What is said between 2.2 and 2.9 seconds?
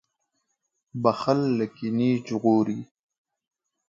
ژغوري.